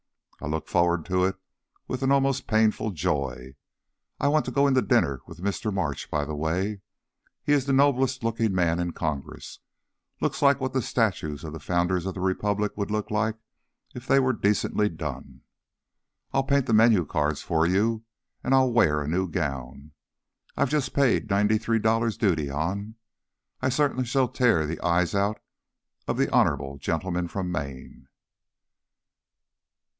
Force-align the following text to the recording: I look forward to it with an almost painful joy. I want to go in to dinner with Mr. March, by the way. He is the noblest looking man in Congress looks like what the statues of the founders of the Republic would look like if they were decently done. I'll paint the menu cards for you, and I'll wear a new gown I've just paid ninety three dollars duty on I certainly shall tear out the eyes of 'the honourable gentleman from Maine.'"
I 0.43 0.47
look 0.47 0.67
forward 0.67 1.05
to 1.05 1.23
it 1.25 1.35
with 1.87 2.01
an 2.01 2.11
almost 2.11 2.47
painful 2.47 2.89
joy. 2.89 3.53
I 4.19 4.27
want 4.29 4.45
to 4.45 4.51
go 4.51 4.65
in 4.65 4.73
to 4.73 4.81
dinner 4.81 5.21
with 5.27 5.37
Mr. 5.37 5.71
March, 5.71 6.09
by 6.09 6.25
the 6.25 6.33
way. 6.33 6.81
He 7.43 7.53
is 7.53 7.65
the 7.67 7.73
noblest 7.73 8.23
looking 8.23 8.55
man 8.55 8.79
in 8.79 8.93
Congress 8.93 9.59
looks 10.19 10.41
like 10.41 10.59
what 10.59 10.73
the 10.73 10.81
statues 10.81 11.43
of 11.43 11.53
the 11.53 11.59
founders 11.59 12.07
of 12.07 12.15
the 12.15 12.19
Republic 12.21 12.71
would 12.75 12.89
look 12.89 13.11
like 13.11 13.35
if 13.93 14.07
they 14.07 14.19
were 14.19 14.33
decently 14.33 14.89
done. 14.89 15.41
I'll 16.33 16.41
paint 16.41 16.65
the 16.65 16.73
menu 16.73 17.05
cards 17.05 17.43
for 17.43 17.67
you, 17.67 18.03
and 18.43 18.55
I'll 18.55 18.73
wear 18.73 19.03
a 19.03 19.07
new 19.07 19.29
gown 19.29 19.91
I've 20.57 20.71
just 20.71 20.95
paid 20.95 21.29
ninety 21.29 21.59
three 21.59 21.77
dollars 21.77 22.17
duty 22.17 22.49
on 22.49 22.95
I 23.61 23.69
certainly 23.69 24.05
shall 24.05 24.29
tear 24.29 24.63
out 24.63 24.69
the 24.69 24.81
eyes 24.83 25.13
of 25.13 25.35
'the 26.07 26.31
honourable 26.33 26.79
gentleman 26.79 27.27
from 27.27 27.51
Maine.'" 27.51 28.07